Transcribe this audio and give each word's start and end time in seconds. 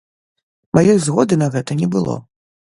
Маёй 0.77 0.97
згоды 1.09 1.39
на 1.43 1.53
гэта 1.59 1.71
не 1.85 1.93
было. 1.97 2.19